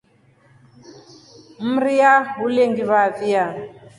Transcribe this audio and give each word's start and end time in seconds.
Mria 1.75 2.13
ulingivavia. 2.45 3.45